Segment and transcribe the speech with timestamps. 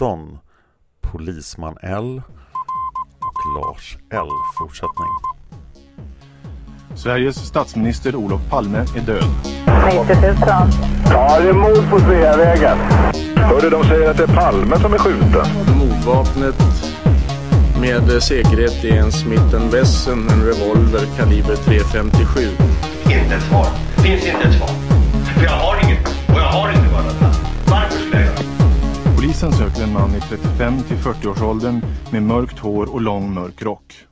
[0.00, 0.38] 17,
[1.00, 2.22] Polisman L
[3.18, 4.28] och Lars L.
[4.58, 5.08] Fortsättning.
[6.94, 9.24] Sveriges statsminister Olof Palme är död.
[9.86, 10.36] 90 000.
[11.10, 12.78] Ja, det är mord på Sveavägen.
[13.36, 15.46] Hörde de säger att det är Palme som är skjuten.
[15.78, 16.54] Mordvapnet
[17.80, 22.48] med säkerhet är en Smith Wesson, en revolver kaliber .357.
[23.04, 23.66] Inte ett svar.
[24.02, 24.70] Finns inte ett svar.
[25.34, 25.89] För jag har
[29.30, 31.80] Polisen söker en man i 35 till 40-årsåldern
[32.12, 34.06] med mörkt hår och lång mörk rock.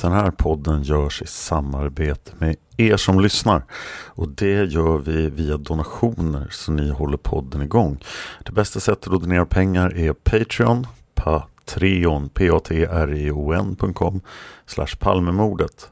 [0.00, 3.64] Den här podden görs i samarbete med er som lyssnar.
[4.06, 7.98] Och det gör vi via donationer så ni håller podden igång.
[8.44, 14.20] Det bästa sättet att donera pengar är Patreon, Patreon, p-a-t-r-e-o-n.com
[14.66, 15.90] slash Palmemordet.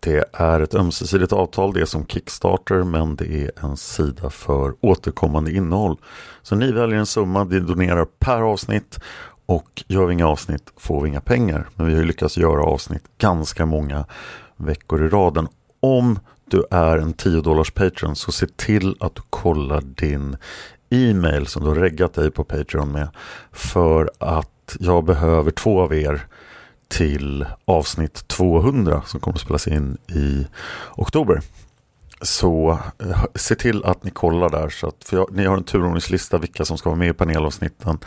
[0.00, 4.74] Det är ett ömsesidigt avtal, det är som Kickstarter men det är en sida för
[4.80, 5.96] återkommande innehåll.
[6.42, 8.98] Så ni väljer en summa, ni donerar per avsnitt
[9.46, 11.68] och gör vi inga avsnitt får vi inga pengar.
[11.74, 14.04] Men vi har lyckats göra avsnitt ganska många
[14.56, 15.48] veckor i raden.
[15.80, 16.18] Om
[16.50, 20.36] du är en 10 dollars Patreon så se till att du kollar din
[20.90, 23.08] e-mail som du har reggat dig på Patreon med.
[23.52, 26.26] För att jag behöver två av er
[26.88, 30.46] till avsnitt 200 som kommer att spelas in i
[30.96, 31.40] oktober.
[32.20, 35.64] Så eh, se till att ni kollar där så att för jag, ni har en
[35.64, 37.98] turordningslista vilka som ska vara med i panelavsnitten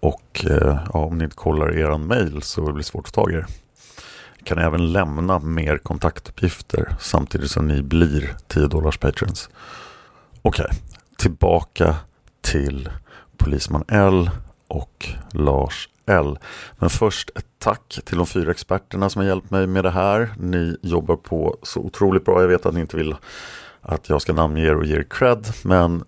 [0.00, 3.22] och eh, ja, om ni inte kollar er mail så blir det svårt att få
[3.22, 3.46] tag i er.
[4.38, 9.48] Ni kan även lämna mer kontaktuppgifter samtidigt som ni blir 10 dollars patrons.
[10.42, 10.76] Okej, okay.
[11.18, 11.96] tillbaka
[12.40, 12.88] till
[13.36, 14.30] Polisman L
[14.68, 16.38] och Lars L.
[16.78, 20.30] Men först ett tack till de fyra experterna som har hjälpt mig med det här.
[20.38, 22.40] Ni jobbar på så otroligt bra.
[22.40, 23.16] Jag vet att ni inte vill
[23.80, 26.04] att jag ska namnge er och ge er cred, men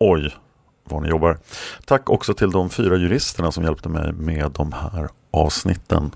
[0.00, 0.34] oj
[0.84, 1.38] vad ni jobbar.
[1.84, 6.10] Tack också till de fyra juristerna som hjälpte mig med de här avsnitten.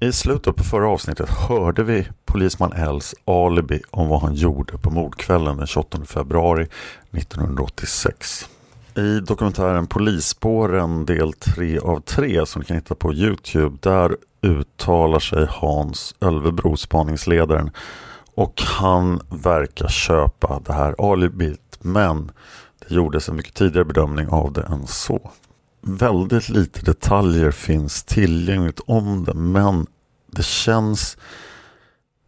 [0.00, 4.90] I slutet på förra avsnittet hörde vi polisman Els alibi om vad han gjorde på
[4.90, 6.68] mordkvällen den 28 februari
[7.10, 8.48] 1986.
[8.96, 15.18] I dokumentären Polisspåren del 3 av 3 som ni kan hitta på Youtube där uttalar
[15.18, 17.70] sig Hans Ölvebro, spaningsledaren
[18.34, 22.30] och han verkar köpa det här alibit men
[22.78, 25.30] det gjordes en mycket tidigare bedömning av det än så.
[25.80, 29.86] Väldigt lite detaljer finns tillgängligt om det men
[30.26, 31.16] det känns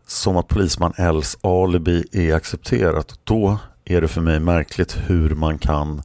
[0.06, 3.20] som att polisman Els alibi är accepterat.
[3.24, 6.02] Då är det för mig märkligt hur man kan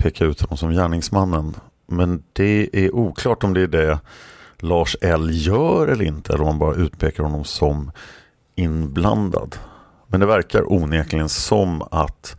[0.00, 1.56] peka ut honom som gärningsmannen.
[1.86, 3.98] Men det är oklart om det är det
[4.58, 6.32] Lars L gör eller inte.
[6.32, 7.90] Eller om man bara utpekar honom som
[8.54, 9.56] inblandad.
[10.06, 12.36] Men det verkar onekligen som att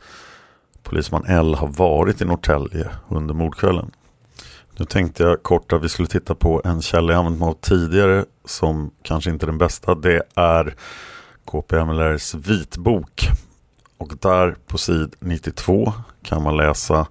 [0.84, 3.92] polisman L har varit i Norrtälje under mordkvällen.
[4.78, 7.58] Nu tänkte jag kort att vi skulle titta på en källa jag använt mig av
[7.62, 9.96] tidigare som kanske inte är den bästa.
[9.96, 10.76] Det är
[11.46, 13.28] KPMLRs vitbok.
[13.98, 15.94] Och där på sid 92
[16.24, 17.08] kan man läsa,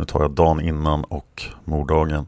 [0.00, 2.26] nu tar jag dagen innan och morddagen.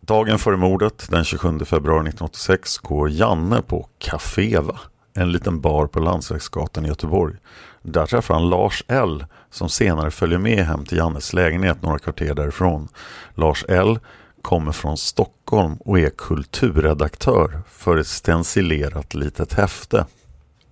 [0.00, 4.80] Dagen före mordet, den 27 februari 1986, går Janne på Caféva,
[5.14, 7.36] en liten bar på Landsvägsgatan i Göteborg.
[7.82, 12.34] Där träffar han Lars L som senare följer med hem till Jannes lägenhet några kvarter
[12.34, 12.88] därifrån.
[13.34, 13.98] Lars L
[14.42, 20.06] kommer från Stockholm och är kulturredaktör för ett stencilerat litet häfte.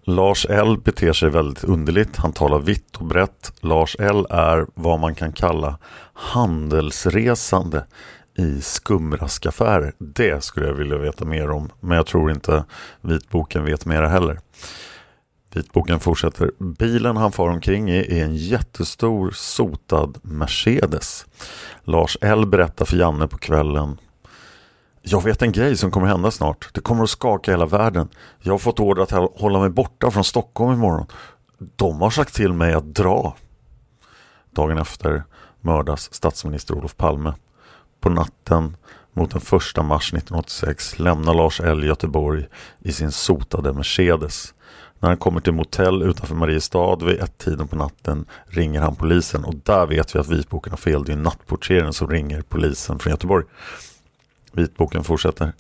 [0.05, 2.17] Lars L beter sig väldigt underligt.
[2.17, 3.53] Han talar vitt och brett.
[3.61, 5.79] Lars L är vad man kan kalla
[6.15, 7.87] handelsresande
[8.39, 9.93] i skumraskaffärer.
[9.99, 12.65] Det skulle jag vilja veta mer om, men jag tror inte
[13.01, 14.41] vitboken vet mera heller.
[15.55, 16.51] Vitboken fortsätter.
[16.59, 21.27] Bilen han far omkring i är en jättestor sotad Mercedes.
[21.85, 23.99] Lars L berättar för Janne på kvällen.
[25.05, 26.69] Jag vet en grej som kommer hända snart.
[26.75, 28.09] Det kommer att skaka hela världen.
[28.41, 31.07] Jag har fått order att hålla mig borta från Stockholm imorgon.
[31.77, 33.37] De har sagt till mig att dra.
[34.51, 35.25] Dagen efter
[35.61, 37.35] mördas statsminister Olof Palme.
[38.01, 38.77] På natten
[39.13, 42.47] mot den 1 mars 1986 lämnar Lars L Göteborg
[42.81, 44.55] i sin sotade Mercedes.
[44.99, 49.55] När han kommer till motell utanför Mariestad vid ett-tiden på natten ringer han polisen och
[49.55, 51.05] där vet vi att vitboken har fel.
[51.05, 53.45] Det är nattportieren som ringer polisen från Göteborg.
[54.53, 55.53] Vitboken fortsätter.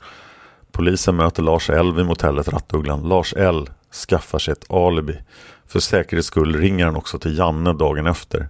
[0.72, 3.08] Polisen möter Lars L vid motellet Rattugglan.
[3.08, 3.70] Lars L
[4.08, 5.18] skaffar sig ett alibi.
[5.66, 8.48] För säkerhets skull ringer han också till Janne dagen efter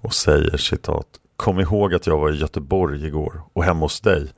[0.00, 1.06] och säger citat
[1.36, 4.32] Kom ihåg att jag var i Göteborg igår och hemma hos dig.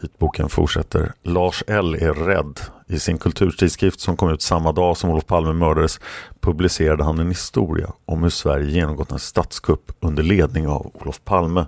[0.00, 1.12] Vitboken fortsätter.
[1.22, 2.60] Lars L är rädd.
[2.86, 6.00] I sin kulturtidskrift som kom ut samma dag som Olof Palme mördades
[6.40, 11.66] publicerade han en historia om hur Sverige genomgått en statskupp under ledning av Olof Palme.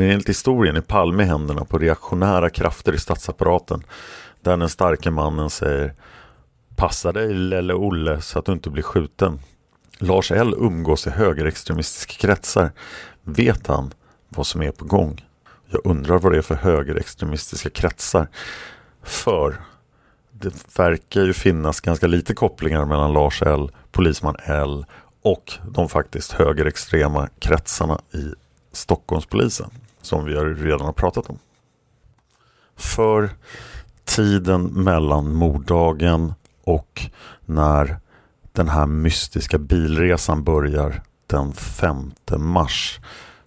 [0.00, 3.82] Men enligt historien är Palme i händerna på reaktionära krafter i statsapparaten
[4.40, 5.94] där den starke mannen säger
[6.76, 9.40] Passa dig Lelle Olle så att du inte blir skjuten.
[9.98, 12.70] Lars L umgås i högerextremistiska kretsar.
[13.22, 13.92] Vet han
[14.28, 15.26] vad som är på gång?
[15.66, 18.28] Jag undrar vad det är för högerextremistiska kretsar.
[19.02, 19.60] För
[20.30, 24.86] det verkar ju finnas ganska lite kopplingar mellan Lars L, polisman L
[25.22, 28.34] och de faktiskt högerextrema kretsarna i
[28.72, 29.70] Stockholmspolisen
[30.02, 31.38] som vi redan har pratat om.
[32.76, 33.30] För
[34.04, 37.02] tiden mellan morddagen och
[37.46, 37.96] när
[38.52, 43.00] den här mystiska bilresan börjar den 5 mars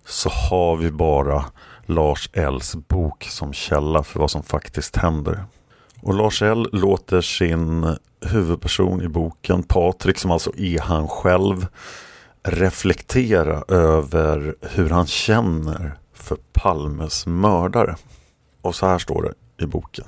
[0.05, 1.45] så har vi bara
[1.85, 5.45] Lars Ls bok som källa för vad som faktiskt händer.
[6.01, 11.67] Och Lars L låter sin huvudperson i boken, Patrik, som alltså är han själv,
[12.43, 17.95] reflektera över hur han känner för Palmes mördare.
[18.61, 20.05] Och så här står det i boken.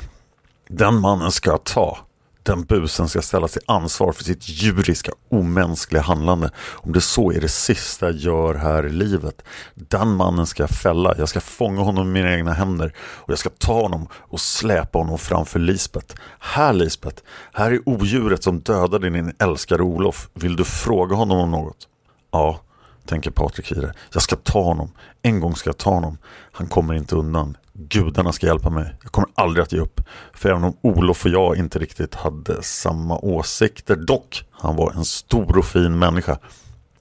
[0.68, 1.98] Den mannen ska jag ta.
[2.44, 6.52] Den busen ska ställas till ansvar för sitt djuriska, omänskliga handlande.
[6.58, 9.42] Om det så är det sista jag gör här i livet.
[9.76, 11.16] Den mannen ska jag fälla.
[11.18, 12.94] Jag ska fånga honom med mina egna händer.
[12.98, 16.16] Och jag ska ta honom och släpa honom framför Lisbet.
[16.40, 17.24] Här Lisbet,
[17.54, 20.30] här är odjuret som dödade din älskade Olof.
[20.34, 21.88] Vill du fråga honom om något?
[22.32, 22.60] Ja,
[23.06, 23.94] tänker Patrik Hire.
[24.14, 24.92] Jag ska ta honom.
[25.22, 26.18] En gång ska jag ta honom.
[26.52, 27.58] Han kommer inte undan.
[27.74, 28.96] Gudarna ska hjälpa mig.
[29.04, 30.02] Jag kommer aldrig att ge upp.
[30.34, 35.06] För även om Olof och jag inte riktigt hade samma åsikter, dock, han var en
[35.06, 36.38] stor och fin människa.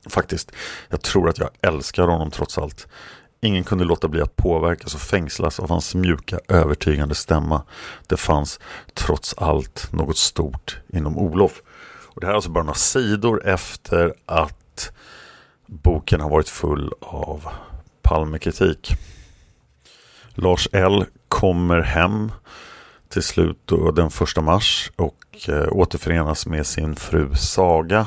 [0.08, 0.52] Faktiskt,
[0.88, 2.87] jag tror att jag älskar honom trots allt.
[3.40, 7.62] Ingen kunde låta bli att påverkas och fängslas av hans mjuka, övertygande stämma.
[8.06, 8.61] Det fanns
[8.94, 11.62] trots allt något stort inom Olof.
[12.14, 14.92] Och det här är alltså bara några sidor efter att
[15.66, 17.49] boken har varit full av
[18.02, 18.92] Palmekritik.
[20.35, 22.33] Lars L kommer hem
[23.09, 28.06] till slut då, den 1 mars och eh, återförenas med sin fru Saga.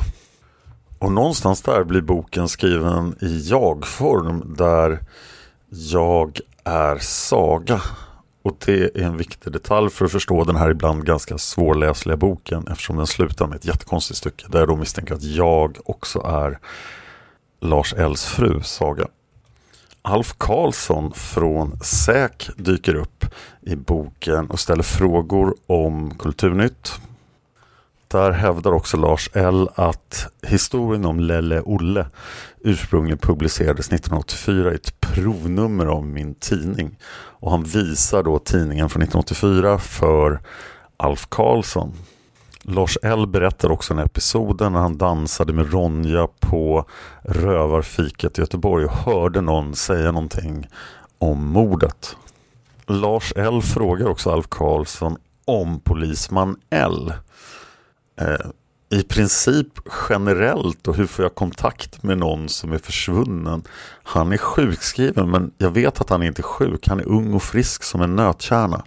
[0.99, 4.99] Och någonstans där blir boken skriven i jag-form där
[5.69, 7.81] jag är Saga.
[8.41, 12.67] Och det är en viktig detalj för att förstå den här ibland ganska svårläsliga boken
[12.67, 16.59] eftersom den slutar med ett jättekonstigt stycke där jag då misstänker att jag också är
[17.59, 19.07] Lars Ells fru Saga.
[20.01, 23.25] Alf Karlsson från SÄK dyker upp
[23.61, 26.91] i boken och ställer frågor om Kulturnytt.
[28.07, 32.07] Där hävdar också Lars L att historien om Lelle Olle
[32.59, 36.97] ursprungligen publicerades 1984 i ett provnummer av min tidning.
[37.39, 40.39] Och han visar då tidningen från 1984 för
[40.97, 41.93] Alf Karlsson.
[42.69, 46.85] Lars L berättar också en episoden när han dansade med Ronja på
[47.21, 50.67] rövarfiket i Göteborg och hörde någon säga någonting
[51.17, 52.17] om mordet.
[52.85, 57.13] Lars L frågar också Alf Karlsson om polisman L.
[58.19, 58.47] Eh,
[58.99, 59.67] I princip
[60.09, 63.63] generellt och hur får jag kontakt med någon som är försvunnen?
[64.03, 66.87] Han är sjukskriven men jag vet att han inte är sjuk.
[66.87, 68.83] Han är ung och frisk som en nötkärna.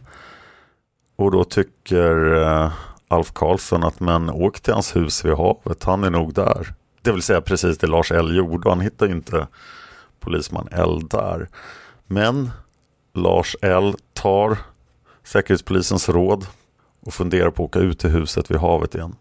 [1.17, 2.73] Och då tycker eh,
[3.11, 6.75] Alf Karlsson att men åk till hans hus vid havet, han är nog där.
[7.03, 9.47] Det vill säga precis det Lars L gjorde och han hittar inte
[10.21, 11.49] polisman L där.
[12.07, 12.51] Men
[13.15, 14.59] Lars L tar
[15.25, 16.47] Säkerhetspolisens råd
[17.01, 19.17] och funderar på att åka ut till huset vid havet igen.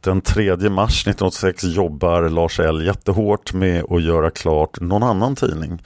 [0.00, 5.82] Den 3 mars 1986 jobbar Lars L jättehårt med att göra klart någon annan tidning.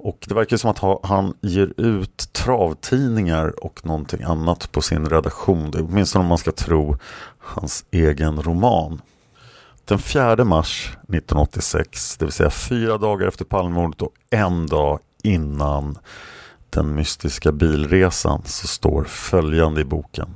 [0.00, 5.70] Och det verkar som att han ger ut travtidningar och någonting annat på sin redaktion.
[5.70, 6.96] Det åtminstone om man ska tro
[7.38, 9.02] hans egen roman.
[9.84, 15.98] Den 4 mars 1986, det vill säga fyra dagar efter Palmemordet och en dag innan
[16.70, 20.28] den mystiska bilresan så står följande i boken.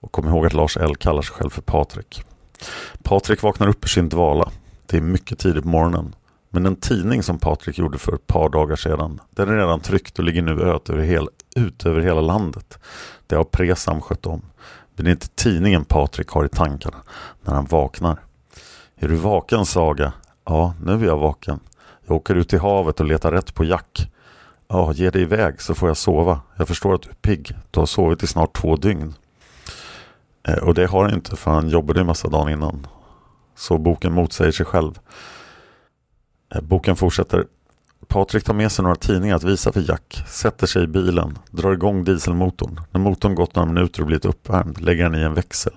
[0.00, 2.22] Och kom ihåg att Lars L kallar sig själv för Patrik.
[3.02, 4.50] Patrik vaknar upp ur sin dvala.
[4.86, 6.14] Det är mycket tidigt på morgonen.
[6.54, 10.18] Men en tidning som Patrik gjorde för ett par dagar sedan, den är redan tryckt
[10.18, 12.78] och ligger nu ut över, hel, ut över hela landet.
[13.26, 14.42] Det har Presam skött om.
[14.94, 16.96] Men det är inte tidningen Patrik har i tankarna
[17.42, 18.16] när han vaknar.
[18.96, 20.12] Är du vaken Saga?
[20.44, 21.60] Ja, nu är jag vaken.
[22.06, 24.10] Jag åker ut i havet och letar rätt på Jack.
[24.68, 26.40] Ja, ge dig iväg så får jag sova.
[26.56, 27.56] Jag förstår att du är pigg.
[27.70, 29.14] Du har sovit i snart två dygn.
[30.48, 32.86] Eh, och det har han inte för han jobbade en massa dagen innan.
[33.56, 34.98] Så boken motsäger sig själv.
[36.54, 37.46] Eh, boken fortsätter.
[38.08, 41.72] Patrik tar med sig några tidningar att visa för Jack, sätter sig i bilen, drar
[41.72, 42.80] igång dieselmotorn.
[42.90, 45.72] När motorn gått några minuter och blivit uppvärmd lägger han i en växel.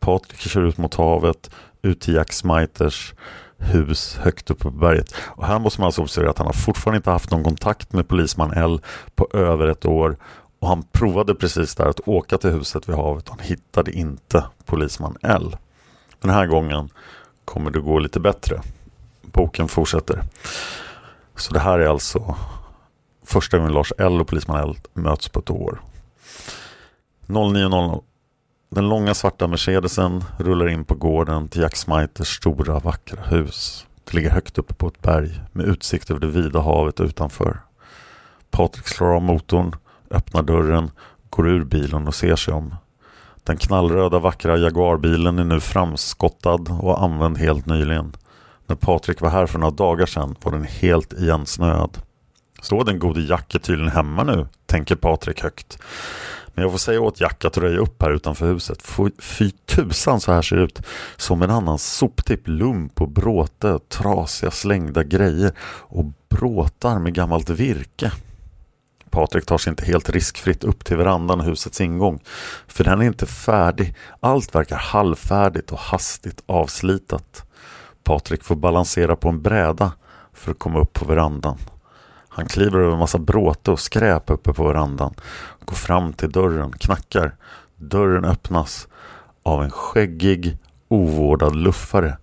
[0.00, 1.50] Patrik kör ut mot havet,
[1.82, 3.14] ut till Jack Smiters
[3.58, 5.14] hus högt uppe på berget.
[5.18, 8.08] Och här måste man alltså observera att han har fortfarande inte haft någon kontakt med
[8.08, 8.80] polisman L
[9.14, 10.16] på över ett år.
[10.58, 14.44] Och han provade precis där att åka till huset vid havet och han hittade inte
[14.66, 15.56] polisman L.
[16.20, 16.88] Den här gången
[17.44, 18.60] kommer det gå lite bättre.
[19.32, 20.22] Boken fortsätter.
[21.36, 22.36] Så det här är alltså
[23.24, 25.80] första gången Lars L och polisman L möts på ett år.
[27.26, 28.02] 09.00
[28.70, 33.86] den långa svarta Mercedesen rullar in på gården till Jack Smiters stora vackra hus.
[34.04, 37.60] Det ligger högt uppe på ett berg med utsikt över det vida havet utanför.
[38.50, 39.76] Patrik slår av motorn,
[40.10, 40.90] öppnar dörren,
[41.30, 42.74] går ur bilen och ser sig om.
[43.44, 48.16] Den knallröda vackra Jaguarbilen är nu framskottad och använd helt nyligen.
[48.68, 51.98] När Patrik var här för några dagar sedan var den helt igensnöad.
[52.62, 55.78] Så den gode Jack är tydligen hemma nu, tänker Patrik högt.
[56.54, 58.82] Men jag får säga åt Jack att röja upp här utanför huset.
[58.82, 60.82] Fy, fy tusan så här ser det ut.
[61.16, 68.12] Som en annan soptipp, lump och bråte, trasiga slängda grejer och bråtar med gammalt virke.
[69.10, 72.20] Patrik tar sig inte helt riskfritt upp till verandan och husets ingång.
[72.66, 73.94] För den är inte färdig.
[74.20, 77.44] Allt verkar halvfärdigt och hastigt avslitat.
[78.04, 79.92] Patrik får balansera på en bräda
[80.32, 81.58] för att komma upp på verandan.
[82.28, 85.14] Han kliver över en massa bråte och skräp uppe på verandan.
[85.64, 87.36] Går fram till dörren, knackar.
[87.76, 88.88] Dörren öppnas
[89.42, 90.56] av en skäggig,
[90.88, 92.16] ovårdad luffare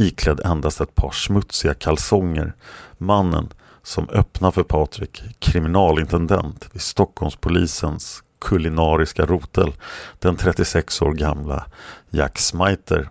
[0.00, 2.54] iklädd endast ett par smutsiga kalsonger.
[2.98, 3.48] Mannen
[3.82, 9.72] som öppnar för Patrik, kriminalintendent vid Stockholmspolisens kulinariska rotel,
[10.18, 11.66] den 36 år gamla
[12.10, 13.10] Jack Smiter.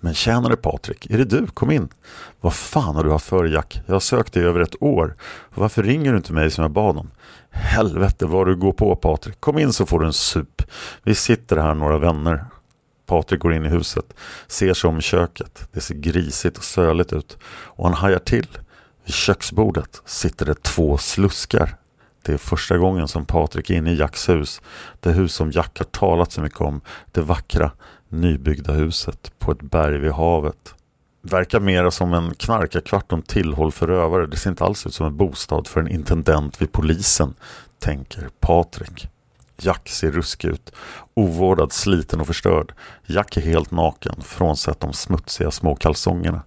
[0.00, 1.46] Men tjänare Patrik, är det du?
[1.46, 1.88] Kom in.
[2.40, 3.80] Vad fan har du haft för Jack?
[3.86, 5.16] Jag har sökt dig över ett år.
[5.54, 7.10] Varför ringer du inte mig som jag bad om?
[7.50, 9.40] Helvete vad du går på Patrik.
[9.40, 10.62] Kom in så får du en sup.
[11.02, 12.44] Vi sitter här några vänner.
[13.06, 14.14] Patrik går in i huset,
[14.46, 15.68] ser sig om i köket.
[15.72, 17.38] Det ser grisigt och söligt ut.
[17.46, 18.48] Och han hajar till.
[19.04, 21.76] Vid köksbordet sitter det två sluskar.
[22.22, 24.62] Det är första gången som Patrik är inne i Jacks hus.
[25.00, 26.80] Det hus som Jack har talat så mycket om.
[27.12, 27.70] Det vackra,
[28.08, 30.74] nybyggda huset på ett berg vid havet.
[31.22, 34.26] Verkar mera som en knarkarkvart och en tillhåll för rövare.
[34.26, 37.34] Det ser inte alls ut som en bostad för en intendent vid polisen,
[37.78, 39.08] tänker Patrik.
[39.58, 40.72] Jack ser ruskig ut,
[41.14, 42.72] ovårdad, sliten och förstörd.
[43.06, 46.42] Jack är helt naken, frånsett de smutsiga små kalsongerna.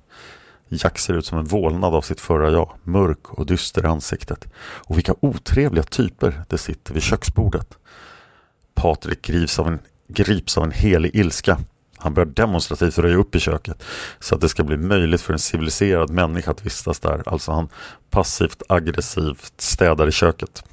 [0.69, 4.47] Jack ser ut som en vålnad av sitt förra jag, mörk och dyster i ansiktet.
[4.61, 7.77] Och vilka otrevliga typer det sitter vid köksbordet.
[8.75, 11.57] Patrik grips av en grips av en helig ilska.
[11.97, 13.83] Han börjar demonstrativt röja upp i köket
[14.19, 17.23] så att det ska bli möjligt för en civiliserad människa att vistas där.
[17.25, 17.69] Alltså han
[18.09, 20.63] passivt aggressivt städar i köket.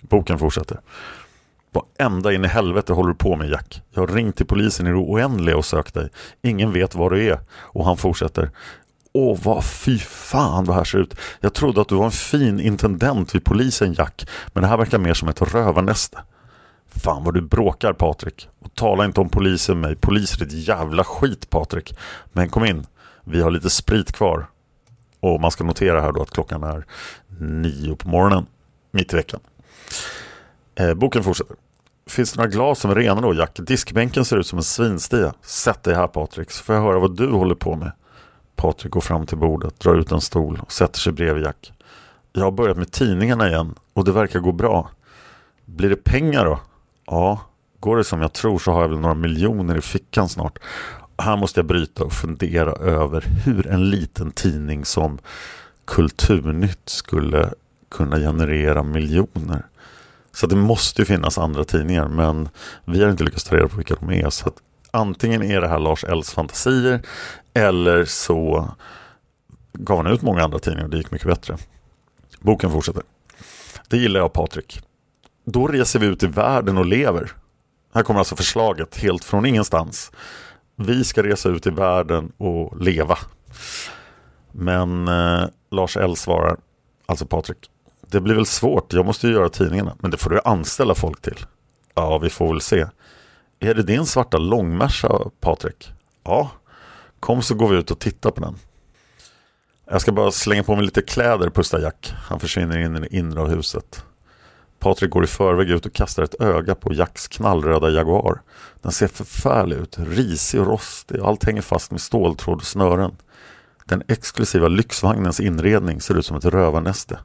[0.00, 0.80] Boken fortsätter.
[1.72, 3.82] Vad ända in i helvete håller du på med Jack?
[3.90, 6.08] Jag har ringt till polisen i det oändliga och sökt dig.
[6.42, 7.40] Ingen vet var du är.
[7.52, 8.50] Och han fortsätter.
[9.12, 11.14] Åh, vad fy fan vad här ser ut.
[11.40, 14.98] Jag trodde att du var en fin intendent vid polisen Jack, men det här verkar
[14.98, 16.18] mer som ett rövarnäste.
[17.02, 18.48] Fan vad du bråkar Patrik.
[18.58, 19.96] Och tala inte om polisen med mig.
[19.96, 21.98] Poliser är ett jävla skit Patrik.
[22.32, 22.86] Men kom in.
[23.24, 24.46] Vi har lite sprit kvar.
[25.20, 26.84] Och man ska notera här då att klockan är
[27.38, 28.46] nio på morgonen.
[28.90, 29.40] Mitt i veckan.
[30.74, 31.56] Eh, boken fortsätter.
[32.06, 33.50] Finns det några glas som är rena då Jack?
[33.56, 35.34] Diskbänken ser ut som en svinstia.
[35.42, 37.92] Sätt dig här Patrik så får jag höra vad du håller på med.
[38.56, 41.72] Patrik går fram till bordet, drar ut en stol och sätter sig bredvid Jack.
[42.32, 44.90] Jag har börjat med tidningarna igen och det verkar gå bra.
[45.64, 46.60] Blir det pengar då?
[47.06, 47.40] Ja,
[47.80, 50.58] går det som jag tror så har jag väl några miljoner i fickan snart.
[51.18, 55.18] Här måste jag bryta och fundera över hur en liten tidning som
[55.84, 57.52] Kulturnytt skulle
[57.88, 59.66] kunna generera miljoner.
[60.32, 62.48] Så det måste ju finnas andra tidningar men
[62.84, 64.30] vi har inte lyckats ta reda på vilka de är.
[64.30, 64.56] Så att
[64.90, 67.02] antingen är det här Lars Ells fantasier
[67.54, 68.68] eller så
[69.72, 71.56] gav han ut många andra tidningar och det gick mycket bättre.
[72.40, 73.02] Boken fortsätter.
[73.88, 74.80] Det gillar jag Patrik.
[75.44, 77.32] Då reser vi ut i världen och lever.
[77.94, 80.12] Här kommer alltså förslaget helt från ingenstans.
[80.76, 83.18] Vi ska resa ut i världen och leva.
[84.52, 86.56] Men eh, Lars L svarar,
[87.06, 87.70] alltså Patrik,
[88.10, 91.22] det blir väl svårt, jag måste ju göra tidningarna, men det får du anställa folk
[91.22, 91.46] till.
[91.94, 92.86] Ja, vi får väl se.
[93.60, 95.92] Är det din svarta långmärsa, Patrik?
[96.24, 96.50] Ja,
[97.20, 98.56] kom så går vi ut och tittar på den.
[99.90, 102.14] Jag ska bara slänga på mig lite kläder, pustar Jack.
[102.16, 104.04] Han försvinner in i det inre av huset.
[104.84, 108.40] Patrik går i förväg ut och kastar ett öga på Jacks knallröda Jaguar.
[108.82, 113.16] Den ser förfärlig ut, risig och rostig och allt hänger fast med ståltråd och snören.
[113.84, 117.18] Den exklusiva lyxvagnens inredning ser ut som ett rövarnäste.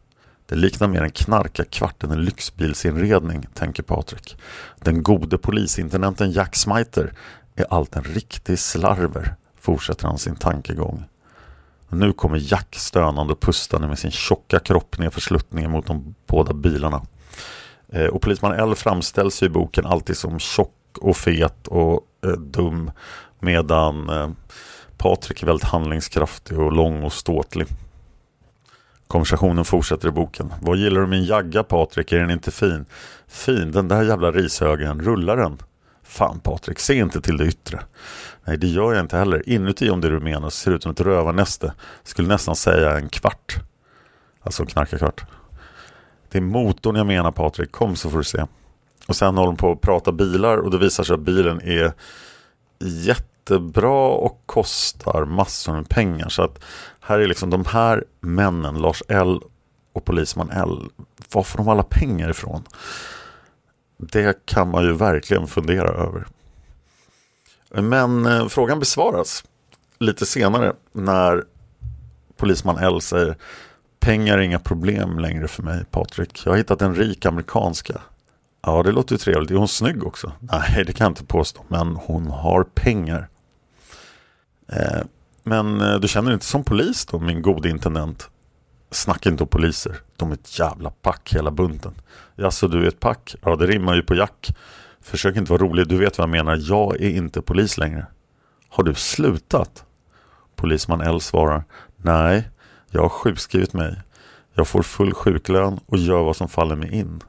[0.46, 4.38] Det liknar mer en knarkarkvart än en lyxbilsinredning, tänker Patrik.
[4.80, 7.14] Den gode polisintendenten Jack Smiter
[7.56, 11.04] är allt en riktig slarver, fortsätter han sin tankegång.
[11.90, 16.54] Nu kommer Jack stönande och pustande med sin tjocka kropp nerför sluttningen mot de båda
[16.54, 17.02] bilarna.
[17.92, 22.92] Eh, och polisman L framställs i boken alltid som tjock och fet och eh, dum
[23.40, 24.30] medan eh,
[24.98, 27.68] Patrik är väldigt handlingskraftig och lång och ståtlig.
[29.08, 30.54] Konversationen fortsätter i boken.
[30.62, 32.12] Vad gillar du min jagga Patrik?
[32.12, 32.86] Är den inte fin?
[33.28, 35.02] Fin, den där jävla rishögen.
[35.02, 35.58] Rullar den?
[36.04, 37.80] Fan Patrik, se inte till det yttre.
[38.46, 39.50] Nej, det gör jag inte heller.
[39.50, 41.74] Inuti om det du menar ser ut som ett rövarnäste.
[42.04, 43.56] Skulle nästan säga en kvart.
[44.42, 45.26] Alltså en knarkarkvart.
[46.30, 48.46] Det är motorn jag menar Patrik, kom så får du se.
[49.08, 51.94] Och sen håller de på att prata bilar och det visar sig att bilen är
[52.80, 56.30] jättebra och kostar massor med pengar.
[56.30, 56.64] Så att
[57.00, 59.40] här är liksom de här männen, Lars L
[59.94, 60.90] och polisman L,
[61.32, 62.64] var får de alla pengar ifrån?
[63.98, 66.28] Det kan man ju verkligen fundera över.
[67.70, 69.44] Men eh, frågan besvaras
[70.00, 71.44] lite senare när
[72.38, 73.38] polisman L säger
[74.00, 76.42] Pengar är inga problem längre för mig, Patrik.
[76.46, 78.02] Jag har hittat en rik amerikanska.
[78.62, 79.52] Ja, det låter ju trevligt.
[79.52, 80.32] Är hon snygg också?
[80.40, 81.62] Nej, det kan jag inte påstå.
[81.68, 83.30] Men hon har pengar.
[84.68, 85.02] Eh,
[85.44, 88.30] men eh, du känner inte som polis då, min gode intendent?
[88.92, 89.96] Snacka inte om poliser.
[90.16, 91.94] De är ett jävla pack hela bunten.
[92.36, 93.36] Jaså, du är ett pack?
[93.42, 94.56] Ja, det rimmar ju på Jack.
[95.02, 95.88] Försök inte vara rolig.
[95.88, 96.58] Du vet vad jag menar.
[96.62, 98.06] Jag är inte polis längre.
[98.70, 99.84] Har du slutat?
[100.56, 101.64] Polisman L svarar.
[101.98, 102.50] Nej,
[102.92, 104.02] jag har sjukskrivit mig.
[104.54, 107.24] Jag får full sjuklön och gör vad som faller mig in.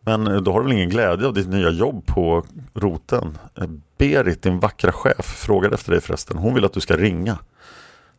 [0.00, 3.38] Men eh, då har du väl ingen glädje av ditt nya jobb på roten?
[3.54, 3.66] Eh,
[3.98, 6.38] Berit, din vackra chef, frågade efter dig förresten.
[6.38, 7.38] Hon vill att du ska ringa.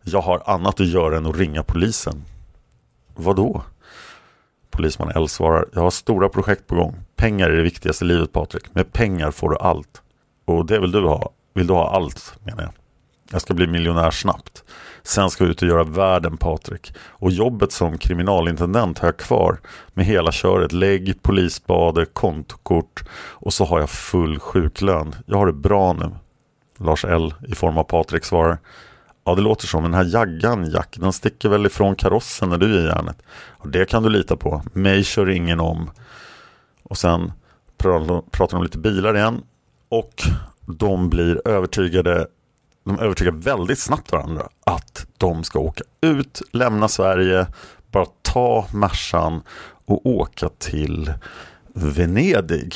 [0.01, 2.23] Jag har annat att göra än att ringa polisen.
[3.15, 3.63] Vadå?
[4.71, 5.65] Polisman L svarar.
[5.73, 6.95] Jag har stora projekt på gång.
[7.15, 8.75] Pengar är det viktigaste i livet Patrik.
[8.75, 10.01] Med pengar får du allt.
[10.45, 11.29] Och det vill du ha.
[11.53, 12.71] Vill du ha allt menar jag.
[13.31, 14.63] Jag ska bli miljonär snabbt.
[15.05, 16.93] Sen ska jag ut och göra världen Patrik.
[16.99, 19.59] Och jobbet som kriminalintendent har jag kvar.
[19.93, 20.71] Med hela köret.
[20.71, 23.03] Lägg, polisbade, kontokort.
[23.15, 25.15] Och så har jag full sjuklön.
[25.25, 26.11] Jag har det bra nu.
[26.79, 28.57] Lars L i form av Patrik svarar.
[29.25, 30.97] Ja det låter som den här jaggan Jack.
[30.99, 33.17] Den sticker väl ifrån karossen när du är i järnet.
[33.31, 34.61] Och det kan du lita på.
[34.73, 35.91] Mig kör ingen om.
[36.83, 37.31] Och sen
[37.77, 39.41] pratar de lite bilar igen.
[39.89, 40.23] Och
[40.65, 42.27] de blir övertygade
[42.83, 47.47] de övertygar väldigt snabbt varandra att de ska åka ut, lämna Sverige,
[47.91, 49.41] bara ta Mercan
[49.85, 51.13] och åka till
[51.73, 52.73] Venedig.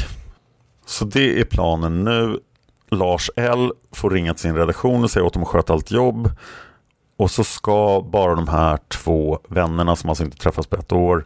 [0.85, 2.39] Så det är planen nu.
[2.89, 6.31] Lars L får ringa till sin redaktion och säga åt dem att sköta allt jobb.
[7.17, 11.25] Och så ska bara de här två vännerna som alltså inte träffats på ett år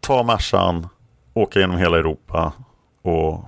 [0.00, 0.88] ta Mercan,
[1.34, 2.52] åka genom hela Europa
[3.02, 3.44] och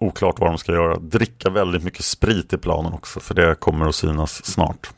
[0.00, 0.96] Oklart vad de ska göra.
[0.96, 4.90] Dricka väldigt mycket sprit i planen också för det kommer att synas snart.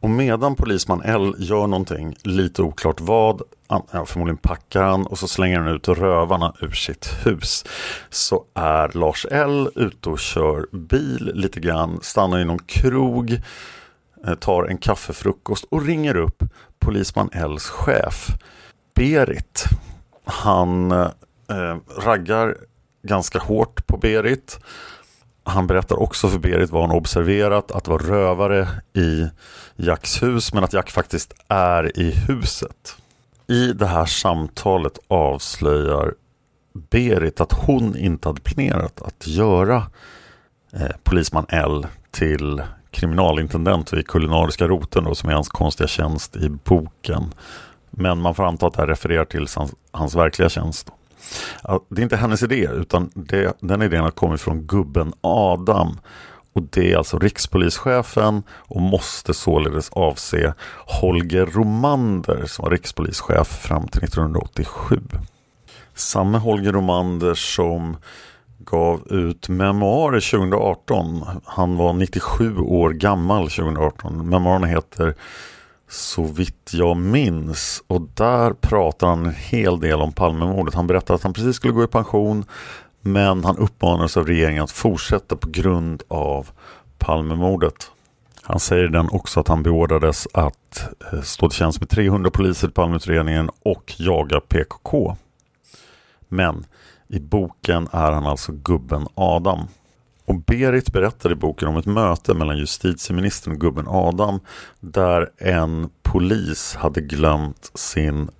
[0.00, 3.42] Och medan polisman L gör någonting, lite oklart vad,
[4.06, 7.64] förmodligen packar han och så slänger han ut rövarna ur sitt hus.
[8.10, 13.40] Så är Lars L ute och kör bil lite grann, stannar i någon krog,
[14.26, 16.42] eh, tar en kaffefrukost och ringer upp
[16.78, 18.26] polisman Ls chef
[18.94, 19.64] Berit.
[20.24, 22.56] Han eh, raggar
[23.02, 24.60] ganska hårt på Berit.
[25.44, 29.28] Han berättar också för Berit vad han observerat, att det var rövare i
[29.76, 32.96] Jacks hus, men att Jack faktiskt är i huset.
[33.46, 36.14] I det här samtalet avslöjar
[36.72, 39.86] Berit att hon inte hade planerat att göra
[40.72, 46.48] eh, polisman L till kriminalintendent vid kulinariska roten då, som är hans konstiga tjänst i
[46.48, 47.34] boken.
[47.90, 50.92] Men man får anta att det här refererar till hans, hans verkliga tjänst.
[51.88, 55.98] Det är inte hennes idé utan det, den idén har kommit från gubben Adam.
[56.52, 60.54] Och det är alltså rikspolischefen och måste således avse
[60.86, 65.00] Holger Romander som var rikspolischef fram till 1987.
[65.94, 67.96] Samme Holger Romander som
[68.58, 71.24] gav ut memoarer 2018.
[71.44, 74.28] Han var 97 år gammal 2018.
[74.28, 75.14] Memoarerna heter
[75.90, 77.82] så vitt jag minns.
[77.86, 80.74] Och där pratar han en hel del om Palmemordet.
[80.74, 82.44] Han berättar att han precis skulle gå i pension
[83.00, 86.48] men han uppmanades av regeringen att fortsätta på grund av
[86.98, 87.90] Palmemordet.
[88.42, 92.68] Han säger den också att han beordrades att eh, stå till tjänst med 300 poliser
[92.68, 95.16] i Palmeutredningen och jaga PKK.
[96.28, 96.66] Men
[97.08, 99.68] i boken är han alltså gubben Adam.
[100.30, 104.40] Och Berit berättar i boken om ett möte mellan justitieministern och gubben Adam
[104.80, 108.30] där en polis hade glömt sin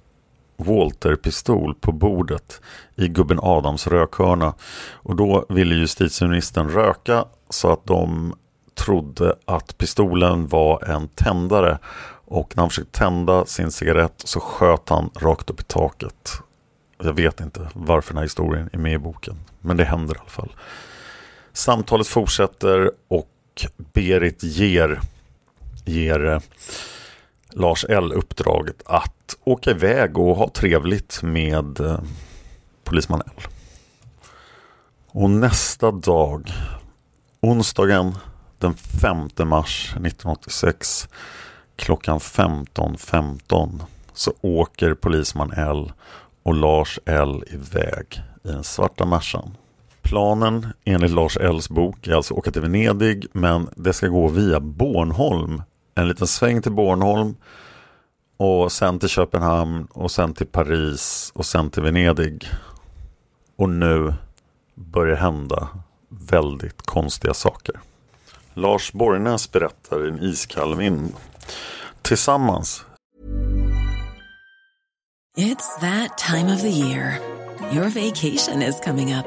[0.56, 2.60] Walter-pistol på bordet
[2.96, 4.54] i gubben Adams rökhörna.
[4.92, 8.34] Och då ville justitieministern röka så att de
[8.74, 11.78] trodde att pistolen var en tändare.
[12.24, 16.30] Och när han försökte tända sin cigarett så sköt han rakt upp i taket.
[17.02, 19.36] Jag vet inte varför den här historien är med i boken.
[19.60, 20.52] Men det händer i alla fall.
[21.52, 23.26] Samtalet fortsätter och
[23.76, 25.00] Berit ger,
[25.84, 26.40] ger eh,
[27.50, 32.00] Lars L uppdraget att åka iväg och ha trevligt med eh,
[32.84, 33.42] polisman L.
[35.06, 36.52] Och nästa dag,
[37.40, 38.14] onsdagen
[38.58, 41.08] den 5 mars 1986
[41.76, 42.96] klockan 15.15
[43.48, 43.80] .15,
[44.12, 45.92] så åker polisman L
[46.42, 49.56] och Lars L iväg i den svarta Mercan.
[50.10, 54.28] Planen enligt Lars Ells bok är alltså att åka till Venedig men det ska gå
[54.28, 55.62] via Bornholm.
[55.94, 57.36] En liten sväng till Bornholm
[58.36, 62.48] och sen till Köpenhamn och sen till Paris och sen till Venedig.
[63.56, 64.14] Och nu
[64.74, 65.68] börjar hända
[66.08, 67.80] väldigt konstiga saker.
[68.54, 71.12] Lars Borgnäs berättar i en iskall vind.
[72.02, 72.84] Tillsammans.
[75.36, 77.18] It's that time of the year.
[77.72, 79.26] Your vacation is coming up.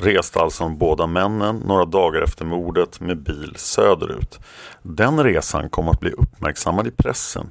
[0.00, 4.38] reste alltså de båda männen några dagar efter mordet med bil söderut.
[4.82, 7.50] Den resan kom att bli uppmärksammad i pressen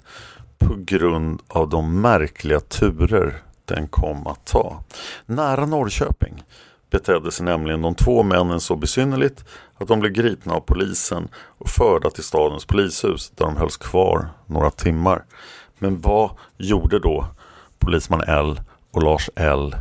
[0.58, 4.84] på grund av de märkliga turer den kom att ta.
[5.26, 6.44] Nära Norrköping
[6.90, 9.46] betedde sig nämligen de två männen så besynnerligt
[9.78, 14.30] att de blev gripna av polisen och förda till stadens polishus där de hölls kvar
[14.46, 15.26] några timmar.
[15.80, 17.26] Men vad gjorde då
[17.80, 19.76] polisman L och Lars L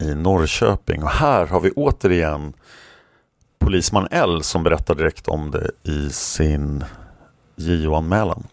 [0.00, 1.02] i Norrköping?
[1.02, 2.52] Och här har vi återigen
[3.58, 6.84] polisman L som berättar direkt om det i sin
[7.56, 8.46] JO-anmälan.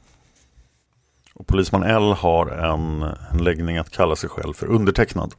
[1.34, 5.34] Och polisman L har en, en läggning att kalla sig själv för undertecknad.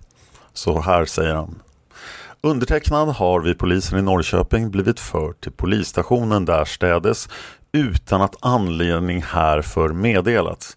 [0.53, 1.63] Så här säger han.
[2.41, 7.29] Undertecknad har vid polisen i Norrköping blivit förd till polisstationen därstädes
[7.73, 10.77] utan att anledning härför meddelats.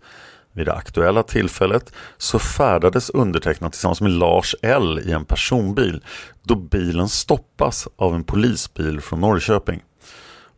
[0.54, 6.04] Vid det aktuella tillfället så färdades undertecknad tillsammans med Lars L i en personbil
[6.44, 9.84] då bilen stoppas av en polisbil från Norrköping.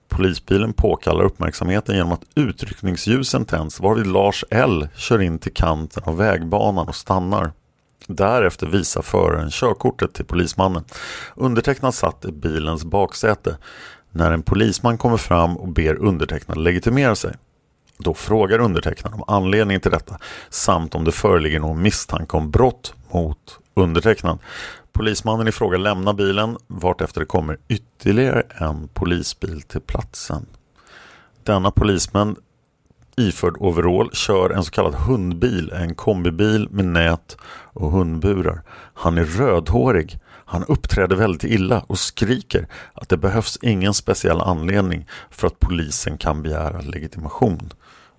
[0.10, 6.18] Polisbilen påkallar uppmärksamheten genom att utryckningsljusen tänds varvid Lars L kör in till kanten av
[6.18, 7.52] vägbanan och stannar.
[8.08, 10.84] Därefter visar föraren körkortet till polismannen.
[11.36, 13.58] Undertecknad satt i bilens baksäte
[14.12, 17.36] när en polisman kommer fram och ber undertecknad legitimera sig.
[17.98, 20.18] Då frågar undertecknad om anledningen till detta
[20.50, 24.40] samt om det föreligger någon misstanke om brott mot undertecknad.
[24.92, 30.46] Polismannen i fråga lämnar bilen vartefter det kommer ytterligare en polisbil till platsen.
[31.44, 32.36] Denna polisman
[33.18, 37.38] iförd overall kör en så kallad hundbil, en kombibil med nät
[37.74, 38.62] och hundburar.
[38.94, 40.20] Han är rödhårig.
[40.46, 46.18] Han uppträder väldigt illa och skriker att det behövs ingen speciell anledning för att polisen
[46.18, 47.74] kan begära legitimation.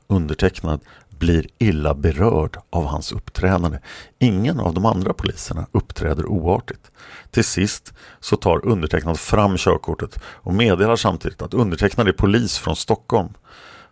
[0.06, 0.80] Undertecknad
[1.18, 3.78] blir illa berörd av hans uppträdande.
[4.18, 6.90] Ingen av de andra poliserna uppträder oartigt.
[7.30, 12.76] Till sist så tar undertecknad fram körkortet och meddelar samtidigt att undertecknad är polis från
[12.76, 13.28] Stockholm.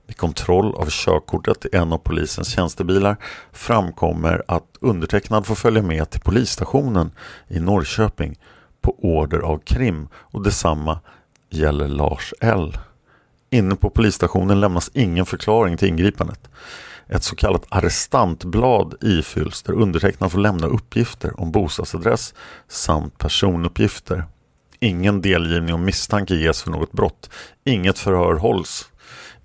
[0.07, 3.17] Vid kontroll av körkortet i en av polisens tjänstebilar
[3.53, 7.12] framkommer att undertecknad får följa med till polisstationen
[7.49, 8.38] i Norrköping
[8.81, 11.01] på order av Krim och detsamma
[11.51, 12.79] gäller Lars L.
[13.51, 16.51] Inne på polisstationen lämnas ingen förklaring till ingripandet.
[17.09, 22.35] Ett så kallat arrestantblad ifylls där undertecknad får lämna uppgifter om bostadsadress
[22.69, 24.25] samt personuppgifter.
[24.81, 27.31] Ingen delgivning om misstanke ges för något brott.
[27.65, 28.88] Inget förhör hålls.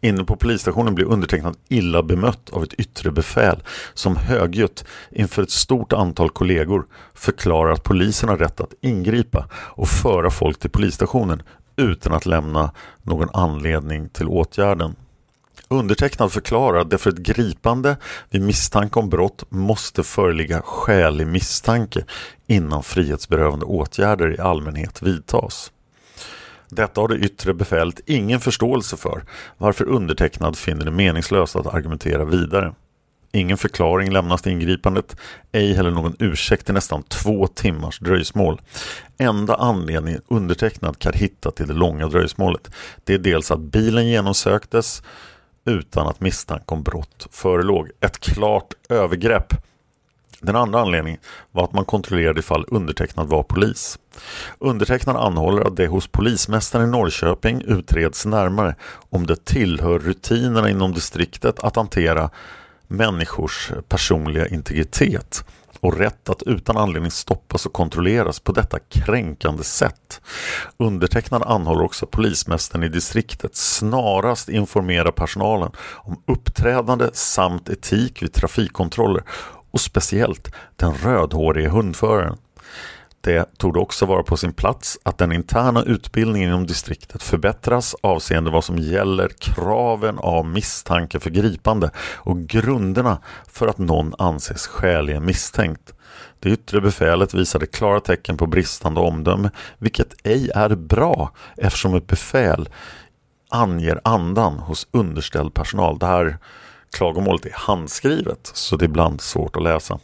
[0.07, 5.51] Inne på polisstationen blir undertecknad illa bemött av ett yttre befäl som högljutt inför ett
[5.51, 11.43] stort antal kollegor förklarar att polisen har rätt att ingripa och föra folk till polisstationen
[11.75, 12.71] utan att lämna
[13.03, 14.95] någon anledning till åtgärden.
[15.67, 17.97] Undertecknad förklarar att det för ett gripande
[18.29, 22.03] vid misstanke om brott måste föreligga skälig misstanke
[22.47, 25.71] innan frihetsberövande åtgärder i allmänhet vidtas.
[26.69, 29.23] Detta har det yttre befälet ingen förståelse för
[29.57, 32.73] varför undertecknad finner det meningslöst att argumentera vidare.
[33.31, 35.15] Ingen förklaring lämnas till ingripandet,
[35.51, 38.61] ej heller någon ursäkt till nästan två timmars dröjsmål.
[39.17, 42.71] Enda anledningen undertecknad kan hitta till det långa dröjsmålet,
[43.03, 45.03] det är dels att bilen genomsöktes
[45.65, 47.91] utan att misstanke om brott förelåg.
[47.99, 49.53] Ett klart övergrepp.
[50.41, 51.19] Den andra anledningen
[51.51, 53.99] var att man kontrollerade ifall undertecknad var polis.
[54.59, 58.75] Undertecknad anhåller att det hos polismästaren i Norrköping utreds närmare
[59.09, 62.29] om det tillhör rutinerna inom distriktet att hantera
[62.87, 65.43] människors personliga integritet
[65.79, 70.21] och rätt att utan anledning stoppas och kontrolleras på detta kränkande sätt.
[70.77, 79.23] Undertecknad anhåller också polismästaren i distriktet snarast informera personalen om uppträdande samt etik vid trafikkontroller
[79.77, 82.37] och speciellt den rödhårige hundföraren.
[83.21, 88.51] Det tog också vara på sin plats att den interna utbildningen inom distriktet förbättras avseende
[88.51, 95.25] vad som gäller kraven av misstanke för gripande och grunderna för att någon anses skäligen
[95.25, 95.93] misstänkt.
[96.39, 102.07] Det yttre befälet visade klara tecken på bristande omdöme, vilket ej är bra eftersom ett
[102.07, 102.69] befäl
[103.49, 105.99] anger andan hos underställd personal.
[105.99, 106.37] Det här
[106.91, 109.99] klagomålet är handskrivet så det är ibland svårt att läsa.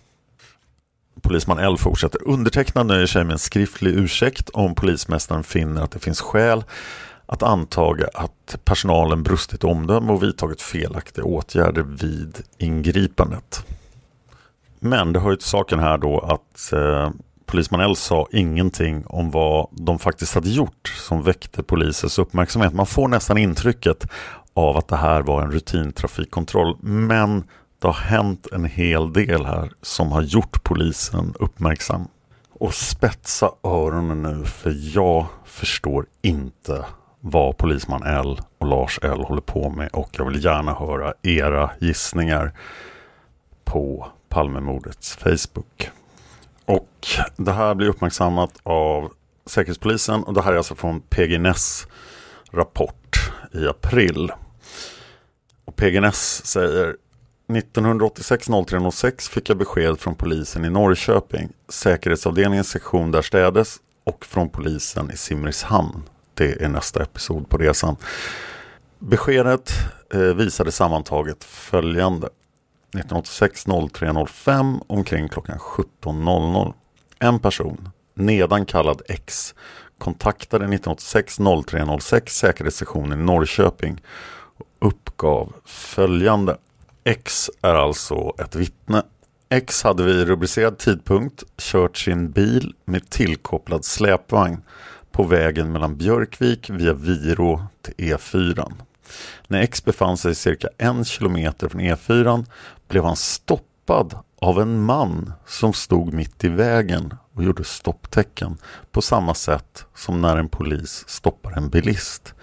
[1.22, 2.28] Polisman L fortsätter.
[2.28, 6.63] Undertecknad nöjer sig med en skriftlig ursäkt om polismästaren finner att det finns skäl
[7.26, 13.65] att antaga att personalen brustit omdöme och vidtagit felaktiga åtgärder vid ingripandet.
[14.80, 17.12] Men det hör ju till saken här då att eh,
[17.46, 22.74] polisman L sa ingenting om vad de faktiskt hade gjort som väckte polisens uppmärksamhet.
[22.74, 24.08] Man får nästan intrycket
[24.54, 26.78] av att det här var en rutintrafikkontroll.
[26.82, 27.44] Men
[27.80, 32.08] det har hänt en hel del här som har gjort polisen uppmärksam.
[32.60, 36.86] Och spetsa öronen nu för jag förstår inte
[37.20, 41.72] vad polisman L och Lars L håller på med och jag vill gärna höra era
[41.80, 42.54] gissningar
[43.63, 45.89] på Palmemordets Facebook.
[46.66, 49.12] Och det här blir uppmärksammat av
[49.46, 51.88] Säkerhetspolisen och det här är alltså från PGNS
[52.52, 53.03] rapport
[53.54, 54.32] i april.
[55.66, 56.96] Och PGNS säger
[57.58, 65.12] 1986 0306 fick jag besked från polisen i Norrköping, säkerhetsavdelningens sektion därstädes och från polisen
[65.12, 66.04] i Simrishamn.
[66.34, 67.96] Det är nästa episod på resan.
[69.00, 69.72] Beskedet
[70.13, 72.28] eh, visade sammantaget följande.
[72.28, 76.74] 1986 0305 omkring klockan 17.00.
[77.20, 79.56] En person, nedan kallad X,
[80.04, 84.02] kontaktade 1986 0306 säkerhetssektionen i Norrköping
[84.58, 86.58] och uppgav följande.
[87.04, 89.04] X är alltså ett vittne.
[89.50, 94.62] X hade vid rubricerad tidpunkt kört sin bil med tillkopplad släpvagn
[95.12, 98.74] på vägen mellan Björkvik via Viro till E4.
[99.48, 102.46] När X befann sig cirka en kilometer från E4
[102.88, 108.58] blev han stoppad av en man som stod mitt i vägen och gjorde stopptecken
[108.91, 112.34] på samma sätt som när en polis stoppar en bilist.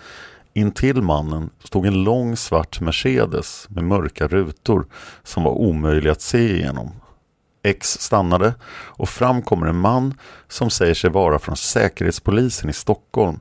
[0.52, 4.86] Intill mannen stod en lång svart Mercedes med mörka rutor
[5.22, 6.90] som var omöjlig att se igenom.
[7.62, 10.14] X stannade och fram kommer en man
[10.48, 13.40] som säger sig vara från Säkerhetspolisen i Stockholm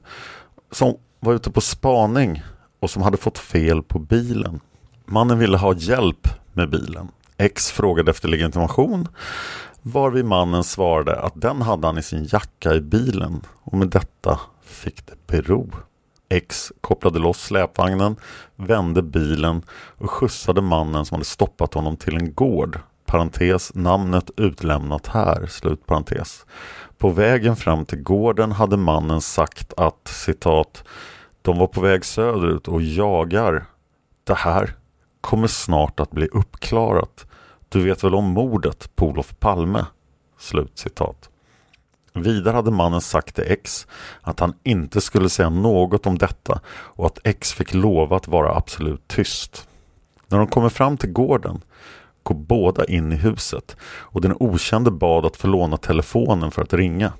[0.72, 2.44] som var ute på spaning
[2.80, 4.60] och som hade fått fel på bilen.
[5.06, 7.08] Mannen ville ha hjälp med bilen.
[7.38, 9.08] X frågade efter legitimation
[9.82, 14.40] varvid mannen svarade att den hade han i sin jacka i bilen och med detta
[14.62, 15.70] fick det bero.
[16.30, 18.16] X kopplade loss släpvagnen,
[18.56, 22.80] vände bilen och skjutsade mannen som hade stoppat honom till en gård.
[23.06, 26.46] Parentes, namnet utlämnat här, slut parentes.
[26.98, 30.84] På vägen fram till gården hade mannen sagt att citat
[31.42, 33.66] De var på väg söderut och jagar.
[34.24, 34.76] Det här
[35.22, 37.26] kommer snart att bli uppklarat.
[37.72, 39.86] Du vet väl om mordet på Olof Palme?
[40.40, 41.30] Slut citat.
[42.14, 43.88] Vidare hade mannen sagt till X
[44.22, 48.56] att han inte skulle säga något om detta och att X fick lova att vara
[48.56, 49.68] absolut tyst.
[50.28, 51.62] När de kommer fram till gården
[52.24, 56.74] går båda in i huset och den okände bad att få låna telefonen för att
[56.74, 57.14] ringa.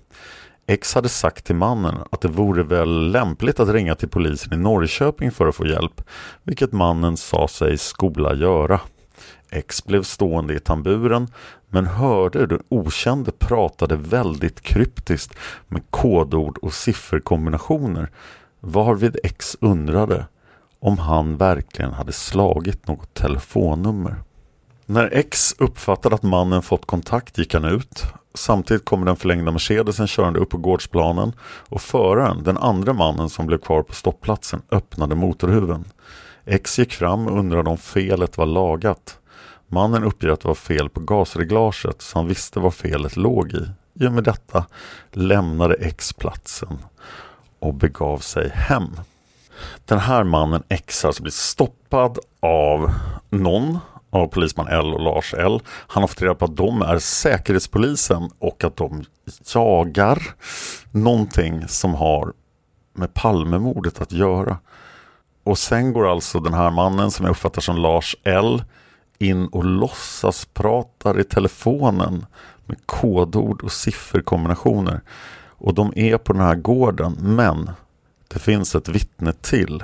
[0.68, 4.58] X hade sagt till mannen att det vore väl lämpligt att ringa till polisen i
[4.58, 6.02] Norrköping för att få hjälp,
[6.44, 8.80] vilket mannen sa sig skola göra.
[9.50, 11.28] X blev stående i tamburen
[11.70, 15.34] men hörde hur den okände pratade väldigt kryptiskt
[15.68, 18.10] med kodord och sifferkombinationer
[18.60, 20.26] varvid X undrade
[20.80, 24.16] om han verkligen hade slagit något telefonnummer.
[24.86, 28.04] När X uppfattade att mannen fått kontakt gick han ut.
[28.34, 33.46] Samtidigt kommer den förlängda Mercedesen körande upp på gårdsplanen och föraren, den andra mannen som
[33.46, 35.86] blev kvar på stoppplatsen, öppnade motorhuven.
[36.46, 39.19] X gick fram och undrade om felet var lagat.
[39.72, 43.70] Mannen uppger att det var fel på gasreglaget så han visste vad felet låg i.
[43.94, 44.66] I och med detta
[45.12, 46.78] lämnade X platsen
[47.60, 49.00] och begav sig hem.
[49.86, 52.92] Den här mannen X alltså blir stoppad av
[53.30, 53.80] någon
[54.10, 55.60] av polisman L och Lars L.
[55.68, 59.04] Han har fått reda på att de är Säkerhetspolisen och att de
[59.54, 60.22] jagar
[60.92, 62.34] någonting som har
[62.94, 64.58] med Palmemordet att göra.
[65.44, 68.64] Och sen går alltså den här mannen som jag uppfattar som Lars L
[69.20, 72.26] in och låtsas pratar i telefonen
[72.66, 75.02] med kodord och sifferkombinationer.
[75.48, 77.72] Och de är på den här gården men
[78.28, 79.84] det finns ett vittne till.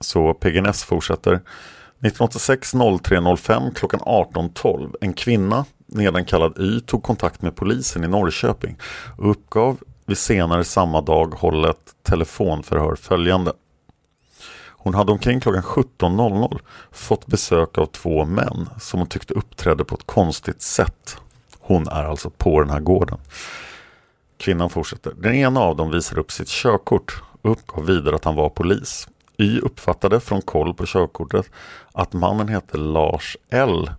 [0.00, 1.32] Så PGNS fortsätter.
[1.32, 4.94] 1986 03.05 klockan 18.12.
[5.00, 8.78] En kvinna, nedan kallad Y, tog kontakt med polisen i Norrköping
[9.18, 13.52] och uppgav vid senare samma dag hållet telefonförhör följande.
[14.82, 16.58] Hon hade omkring klockan 17.00
[16.90, 21.16] fått besök av två män som hon tyckte uppträdde på ett konstigt sätt.
[21.60, 23.18] Hon är alltså på den här gården.
[24.36, 25.12] Kvinnan fortsätter.
[25.16, 29.08] Den ena av dem visade upp sitt körkort och uppgav vidare att han var polis.
[29.38, 31.50] Y uppfattade från koll på körkortet
[31.92, 33.90] att mannen hette Lars L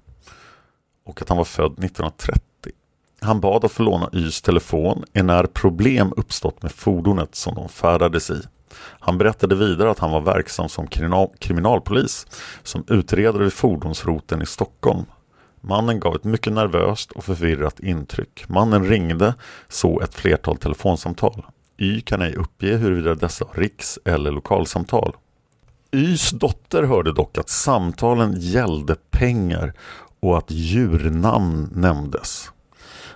[1.05, 2.41] och att han var född 1930.
[3.21, 8.29] Han bad att få låna Ys telefon när problem uppstått med fordonet som de färdades
[8.29, 8.41] i.
[8.99, 10.87] Han berättade vidare att han var verksam som
[11.39, 12.27] kriminalpolis
[12.63, 15.05] som utredare vid fordonsroten i Stockholm.
[15.61, 18.45] Mannen gav ett mycket nervöst och förvirrat intryck.
[18.47, 19.35] Mannen ringde
[19.69, 21.45] så ett flertal telefonsamtal.
[21.77, 25.15] Y kan ej uppge huruvida dessa var riks eller lokalsamtal.
[25.91, 29.73] Ys dotter hörde dock att samtalen gällde pengar
[30.19, 32.52] och att djurnamn nämndes.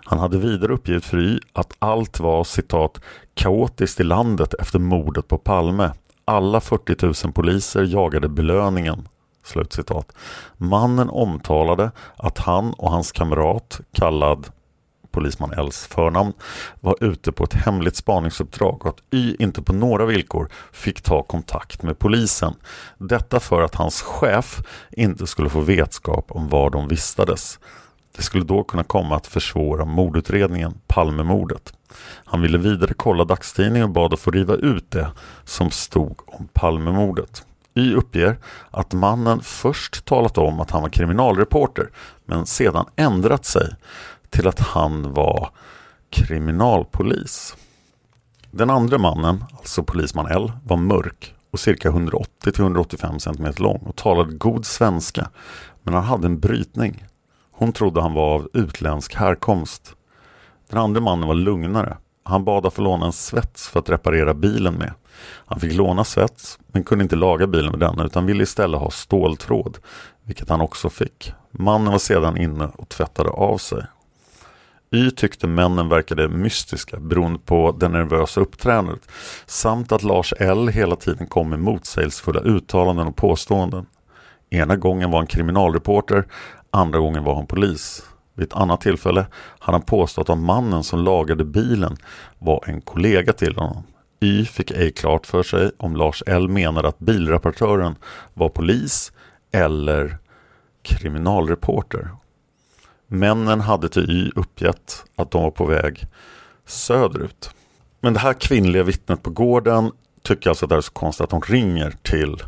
[0.10, 3.02] Han hade vidare uppgivit för Y att allt var citat
[3.34, 5.92] kaotiskt i landet efter mordet på Palme.
[6.26, 9.08] Alla 40 000 poliser jagade belöningen.
[9.44, 10.12] Slutcitat.
[10.58, 14.48] Mannen omtalade att han och hans kamrat, kallad
[15.12, 16.34] polisman Ls förnamn,
[16.80, 21.24] var ute på ett hemligt spaningsuppdrag och att Y inte på några villkor fick ta
[21.24, 22.54] kontakt med polisen.
[22.98, 27.60] Detta för att hans chef inte skulle få vetskap om var de vistades.
[28.18, 31.74] Det skulle då kunna komma att försvåra mordutredningen, Palmemordet.
[32.26, 35.12] Han ville vidare kolla dagstidningen och bad att få riva ut det
[35.44, 37.46] som stod om Palmemordet.
[37.74, 38.38] Y uppger
[38.72, 41.90] att mannen först talat om att han var kriminalreporter
[42.26, 43.76] men sedan ändrat sig
[44.30, 45.50] till att han var
[46.10, 47.56] kriminalpolis.
[48.52, 54.34] Den andra mannen, alltså polisman L, var mörk och cirka 180-185 cm lång och talade
[54.34, 55.30] god svenska
[55.84, 57.04] men han hade en brytning.
[57.60, 59.96] Hon trodde han var av utländsk härkomst.
[60.70, 61.98] Den andra mannen var lugnare.
[62.24, 64.94] Han bad att få låna en svets för att reparera bilen med.
[65.46, 68.92] Han fick låna svets men kunde inte laga bilen med denna utan ville istället ha
[68.92, 69.78] ståltråd,
[70.24, 71.34] vilket han också fick.
[71.52, 73.84] Mannen var sedan inne och tvättade av sig.
[74.92, 79.02] Y tyckte männen verkade mystiska beroende på det nervösa uppträdandet
[79.46, 83.86] samt att Lars L hela tiden kom med motsägelsefulla uttalanden och påståenden.
[84.50, 86.26] Ena gången var han kriminalreporter,
[86.72, 88.04] andra gången var han polis.
[88.34, 89.26] Vid ett annat tillfälle
[89.60, 91.98] hade han påstått att mannen som lagade bilen
[92.40, 93.84] var en kollega till honom.
[94.20, 97.96] Y fick ej klart för sig om Lars L menade att bilreparatören
[98.34, 99.12] var polis
[99.52, 100.18] eller
[100.82, 102.10] kriminalreporter.
[103.08, 106.08] Männen hade till Y uppgett att de var på väg
[106.66, 107.50] söderut.
[108.00, 109.92] Men det här kvinnliga vittnet på gården
[110.24, 112.44] tycker alltså att det är så konstigt att hon ringer till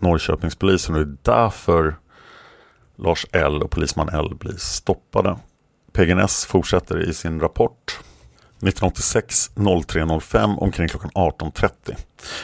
[0.00, 1.96] Norrköpingspolisen och det är därför
[2.98, 5.36] Lars L och polisman L blir stoppade.
[5.92, 8.00] PGNS fortsätter i sin rapport
[8.56, 11.70] 1986 03.05 omkring klockan 18.30.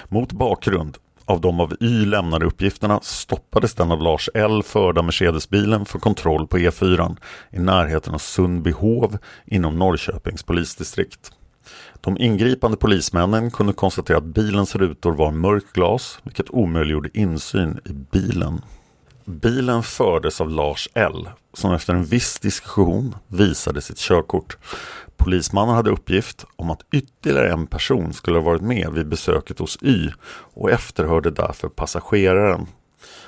[0.08, 5.84] Mot bakgrund av de av Y lämnade uppgifterna stoppades den av Lars L förda Mercedesbilen
[5.84, 7.16] för kontroll på E4
[7.50, 11.32] i närheten av Sundbyhov inom Norrköpings polisdistrikt.
[12.00, 17.92] De ingripande polismännen kunde konstatera att bilens rutor var mörkt glas vilket omöjliggjorde insyn i
[17.92, 18.60] bilen.
[19.26, 24.56] Bilen fördes av Lars L som efter en viss diskussion visade sitt körkort.
[25.16, 29.78] Polismannen hade uppgift om att ytterligare en person skulle ha varit med vid besöket hos
[29.82, 30.10] Y
[30.54, 32.66] och efterhörde därför passageraren.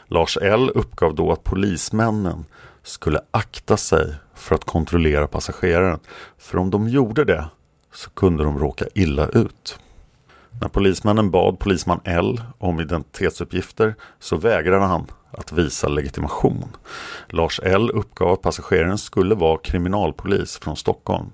[0.07, 2.45] Lars L uppgav då att polismännen
[2.83, 6.01] skulle akta sig för att kontrollera passageraren
[6.39, 7.49] för om de gjorde det
[7.95, 9.79] så kunde de råka illa ut.
[10.61, 16.65] När polismännen bad polisman L om identitetsuppgifter så vägrade han att visa legitimation.
[17.29, 21.27] Lars L uppgav att passageraren skulle vara kriminalpolis från Stockholm.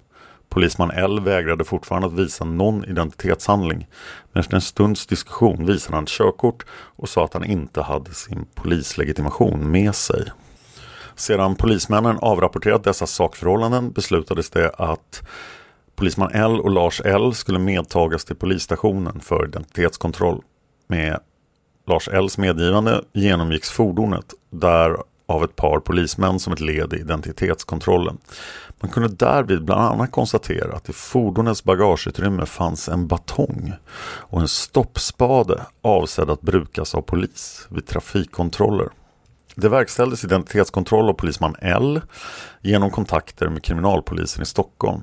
[0.49, 3.87] Polisman L vägrade fortfarande att visa någon identitetshandling.
[4.33, 8.15] Men efter en stunds diskussion visade han ett körkort och sa att han inte hade
[8.15, 10.25] sin polislegitimation med sig.
[11.15, 15.23] Sedan polismännen avrapporterat dessa sakförhållanden beslutades det att
[15.97, 20.43] polisman L och Lars L skulle medtagas till polisstationen för identitetskontroll.
[20.87, 21.21] Med
[21.87, 28.19] Lars Ls medgivande genomgicks fordonet där av ett par polismän som ett led i identitetskontrollen.
[28.81, 33.73] Man kunde därvid bland annat konstatera att i fordonets bagageutrymme fanns en batong
[34.03, 38.89] och en stoppspade avsedd att brukas av polis vid trafikkontroller.
[39.55, 42.01] Det verkställdes identitetskontroll av polisman L
[42.61, 45.01] genom kontakter med kriminalpolisen i Stockholm.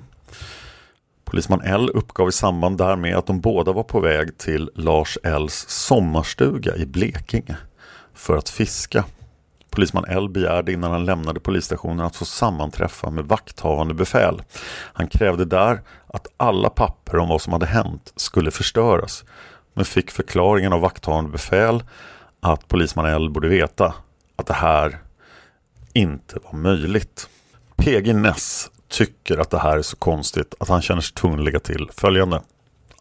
[1.30, 5.70] Polisman L uppgav i samband därmed att de båda var på väg till Lars Ls
[5.70, 7.58] sommarstuga i Blekinge
[8.14, 9.06] för att fiska.
[9.70, 14.42] Polisman L begärde innan han lämnade polisstationen att få sammanträffa med vakthavande befäl.
[14.94, 19.24] Han krävde där att alla papper om vad som hade hänt skulle förstöras
[19.74, 21.84] men fick förklaringen av vakthavande befäl
[22.40, 23.94] att polisman L borde veta
[24.36, 24.98] att det här
[25.94, 27.30] inte var möjligt.
[27.78, 31.46] PG Ness tycker att det här är så konstigt att han känner sig tvungen att
[31.46, 32.42] lägga till följande.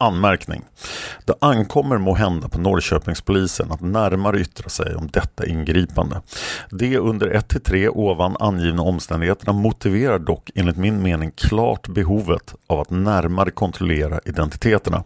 [0.00, 0.64] Anmärkning.
[1.24, 6.22] Det ankommer må hända på Norrköpingspolisen att närmare yttra sig om detta ingripande.
[6.70, 12.90] Det under 1-3 ovan angivna omständigheterna motiverar dock enligt min mening klart behovet av att
[12.90, 15.04] närmare kontrollera identiteterna.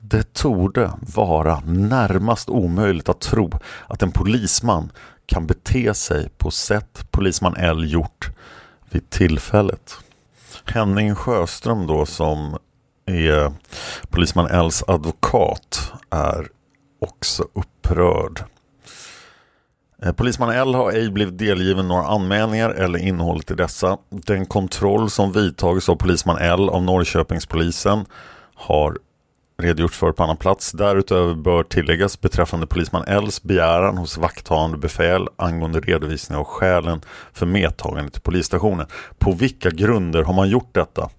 [0.00, 3.50] Det torde vara närmast omöjligt att tro
[3.86, 4.92] att en polisman
[5.26, 8.30] kan bete sig på sätt polisman L gjort
[8.90, 9.98] vid tillfället.
[10.64, 12.58] Henning Sjöström då som
[13.06, 13.52] är
[14.10, 16.48] polisman Els advokat är
[17.00, 18.44] också upprörd.
[20.02, 23.98] Eh, polisman L har ej blivit delgiven några anmälningar eller innehållet i dessa.
[24.10, 28.04] Den kontroll som vidtagits av polisman L av Norrköpingspolisen
[28.54, 28.98] har
[29.58, 30.72] redogjort för på annan plats.
[30.72, 37.00] Därutöver bör tilläggas beträffande polisman Ls begäran hos vakthavande befäl angående redovisning av skälen
[37.32, 38.86] för medtagande till polisstationen.
[39.18, 41.10] På vilka grunder har man gjort detta?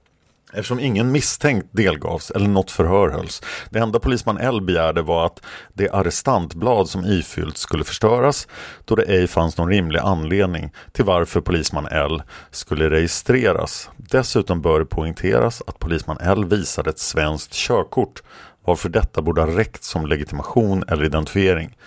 [0.54, 3.42] Eftersom ingen misstänkt delgavs eller något förhör hölls.
[3.70, 5.42] Det enda polisman L begärde var att
[5.74, 8.48] det arrestantblad som ifyllts skulle förstöras
[8.86, 13.90] då det ej fanns någon rimlig anledning till varför polisman L skulle registreras.
[13.98, 18.24] Dessutom bör det poängteras att polisman L visade ett svenskt körkort
[18.66, 21.78] varför detta borde ha räckt som legitimation eller identifiering.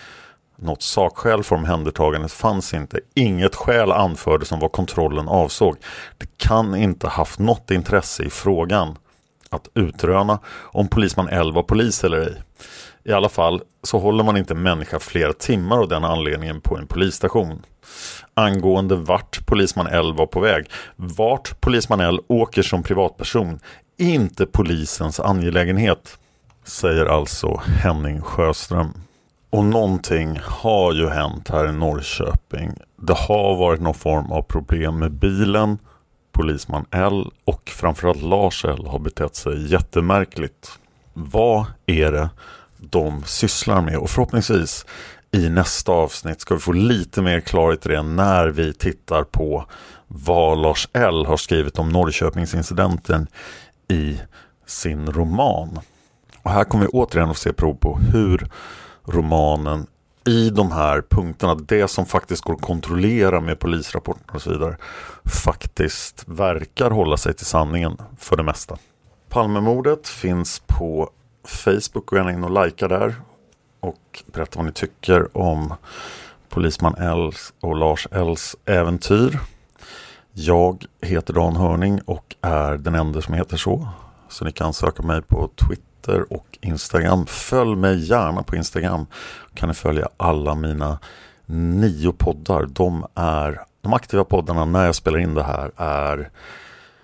[0.59, 3.00] Något sakskäl för omhändertagandet fanns inte.
[3.14, 5.76] Inget skäl anfördes som vad kontrollen avsåg.
[6.18, 8.96] Det kan inte haft något intresse i frågan
[9.50, 12.42] att utröna om polisman L var polis eller ej.
[13.04, 16.86] I alla fall så håller man inte människa flera timmar av den anledningen på en
[16.86, 17.62] polisstation.
[18.34, 20.70] Angående vart polisman L var på väg.
[20.96, 23.59] Vart polisman L åker som privatperson.
[23.98, 26.18] Inte polisens angelägenhet.
[26.64, 29.05] Säger alltså Henning Sjöström.
[29.57, 32.72] Och någonting har ju hänt här i Norrköping.
[32.96, 35.78] Det har varit någon form av problem med bilen.
[36.32, 40.78] Polisman L och framförallt Lars L har betett sig jättemärkligt.
[41.12, 42.28] Vad är det
[42.78, 43.96] de sysslar med?
[43.96, 44.86] Och förhoppningsvis
[45.32, 49.64] i nästa avsnitt ska vi få lite mer klarhet i det när vi tittar på
[50.07, 53.26] vad Lars L har skrivit om Norrköpingsincidenten
[53.88, 54.20] i
[54.66, 55.78] sin roman.
[56.42, 58.48] Och här kommer vi återigen att se prov på hur
[59.07, 59.86] romanen
[60.26, 64.76] i de här punkterna, det som faktiskt går att kontrollera med polisrapporter och så vidare,
[65.24, 68.78] faktiskt verkar hålla sig till sanningen för det mesta.
[69.28, 71.11] Palmemordet finns på
[71.44, 73.14] Facebook, gå gärna in och likea där
[73.80, 75.74] och berätta vad ni tycker om
[76.48, 79.38] Polisman Els och Lars Els äventyr.
[80.32, 83.88] Jag heter Dan Hörning och är den enda som heter så.
[84.28, 87.26] Så ni kan söka mig på Twitter Twitter och Instagram.
[87.26, 89.07] Följ mig gärna på Instagram.
[89.54, 90.98] kan ni följa alla mina
[91.46, 92.66] nio poddar.
[92.66, 96.30] De är de aktiva poddarna när jag spelar in det här är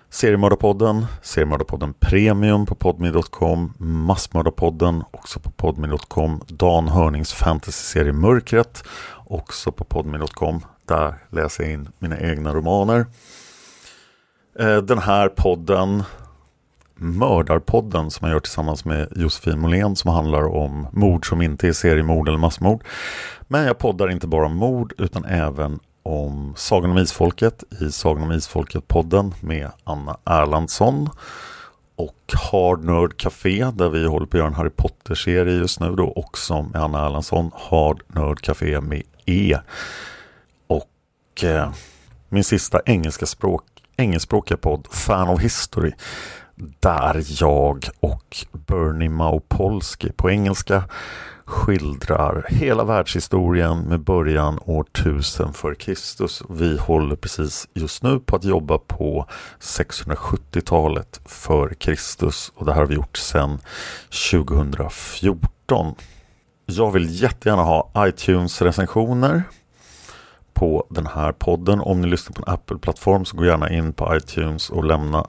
[0.09, 8.83] Seriemördarpodden, Seriemördarpodden Premium på podmi.com, Massmördarpodden också på podmi.com, Dan Hörnings fantasyserie Mörkret
[9.27, 10.65] också på podmi.com.
[10.85, 13.05] Där läser jag in mina egna romaner.
[14.59, 16.03] Eh, den här podden
[16.95, 21.73] Mördarpodden som jag gör tillsammans med Josefin Måhlén som handlar om mord som inte är
[21.73, 22.83] seriemord eller massmord.
[23.47, 28.23] Men jag poddar inte bara om mord utan även om Sagan om Isfolket i Sagan
[28.23, 31.09] om Isfolket-podden med Anna Erlandsson.
[31.95, 35.95] Och Hard Nerd Café där vi håller på att göra en Harry Potter-serie just nu
[35.95, 37.51] då också med Anna Erlandsson.
[37.55, 39.57] Hard Nerd Café med E.
[40.67, 41.71] Och eh,
[42.29, 43.63] min sista engelska språk,
[43.97, 45.91] engelskspråkiga podd Fan of History
[46.55, 50.83] där jag och Bernie Maupolsky på engelska
[51.45, 56.43] skildrar hela världshistorien med början år 1000 för Kristus.
[56.49, 59.27] Vi håller precis just nu på att jobba på
[59.59, 63.59] 670-talet för Kristus och det här har vi gjort sedan
[64.31, 65.95] 2014.
[66.65, 69.43] Jag vill jättegärna ha iTunes-recensioner
[70.53, 71.81] på den här podden.
[71.81, 75.27] Om ni lyssnar på en Apple-plattform så gå gärna in på iTunes och lämna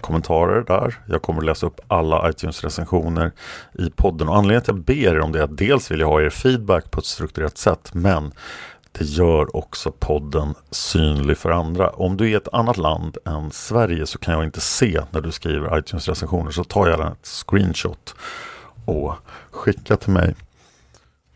[0.00, 0.98] kommentarer där.
[1.06, 3.32] Jag kommer läsa upp alla iTunes-recensioner
[3.78, 4.28] i podden.
[4.28, 6.22] Och anledningen till att jag ber er om det är att dels vill jag ha
[6.22, 8.32] er feedback på ett strukturerat sätt, men
[8.92, 11.90] det gör också podden synlig för andra.
[11.90, 15.20] Om du är i ett annat land än Sverige så kan jag inte se när
[15.20, 18.14] du skriver iTunes-recensioner så tar jag ett screenshot
[18.84, 19.14] och
[19.50, 20.34] skicka till mig.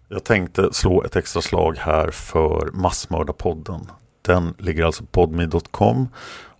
[0.08, 3.80] Jag tänkte slå ett extra slag här för Massmördarpodden.
[4.22, 6.08] Den ligger alltså på podme.com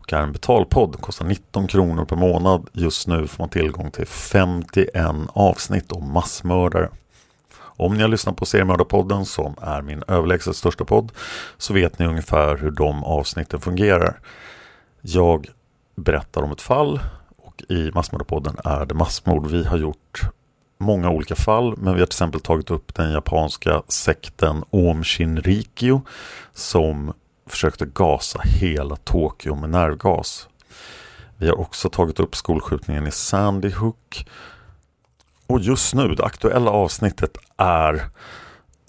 [0.05, 1.01] och är en betalpodd.
[1.01, 2.69] Kostar 19 kronor per månad.
[2.73, 4.91] Just nu får man tillgång till 51
[5.33, 6.89] avsnitt om massmördare.
[7.57, 11.13] Om ni har lyssnat på Seriemördarpodden som är min överlägset största podd
[11.59, 14.21] så vet ni ungefär hur de avsnitten fungerar.
[15.01, 15.49] Jag
[15.97, 17.01] berättar om ett fall
[17.37, 19.47] och i Massmördarpodden är det massmord.
[19.47, 20.21] Vi har gjort
[20.79, 26.03] många olika fall men vi har till exempel tagit upp den japanska sekten Om Shinrikyo
[26.53, 27.13] som
[27.47, 30.49] försökte gasa hela Tokyo med nervgas.
[31.37, 34.27] Vi har också tagit upp skolskjutningen i Sandy Hook.
[35.47, 38.11] Och just nu, det aktuella avsnittet är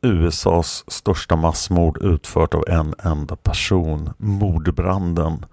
[0.01, 4.13] USAs största massmord utfört av en enda person.
[4.17, 5.45] Mordbranden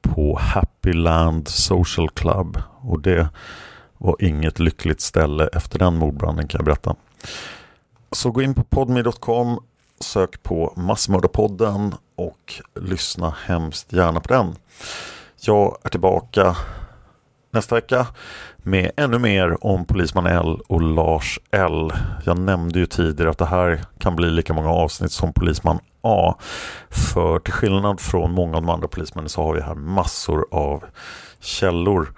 [0.00, 2.62] på Happy Land Social Club.
[2.80, 3.28] Och det
[3.98, 6.96] var inget lyckligt ställe efter den mordbranden kan jag berätta.
[8.12, 9.60] Så gå in på podme.com
[10.00, 14.54] Sök på Massmördarpodden och lyssna hemskt gärna på den.
[15.40, 16.56] Jag är tillbaka
[17.50, 18.06] nästa vecka
[18.56, 21.92] med ännu mer om Polisman L och Lars L.
[22.24, 26.34] Jag nämnde ju tidigare att det här kan bli lika många avsnitt som Polisman A.
[26.90, 30.84] För till skillnad från många av de andra polismännen så har vi här massor av
[31.40, 32.14] källor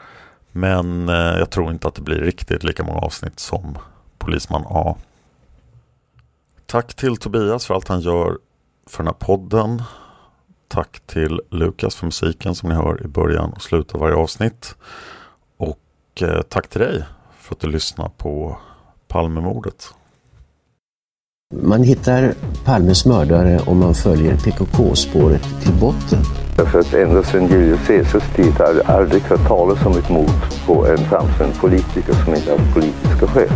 [0.52, 3.78] Men eh, jag tror inte att det blir riktigt lika många avsnitt som
[4.18, 4.96] Polisman A.
[6.66, 8.38] Tack till Tobias för allt han gör
[8.86, 9.82] för den här podden.
[10.68, 14.74] Tack till Lukas för musiken som ni hör i början och slutet av varje avsnitt.
[15.56, 17.04] Och eh, tack till dig
[17.38, 18.58] för att du lyssnar på
[19.08, 19.94] Palmemordet.
[21.62, 26.18] Man hittar Palmes mördare om man följer PKK-spåret till botten.
[26.56, 30.66] Därför att ända sedan Julius Caesars tid har jag aldrig hört talas om ett mord
[30.66, 33.48] på en framstående politiker som inte haft politiska skäl.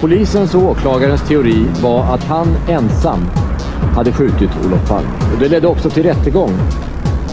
[0.00, 3.20] Polisens och åklagarens teori var att han ensam
[3.84, 5.08] hade skjutit Olof Palme.
[5.34, 6.50] Och det ledde också till rättegång.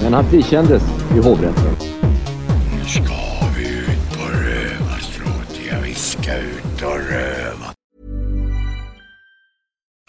[0.03, 0.83] Men han frikändes
[1.15, 2.00] i hovrätten.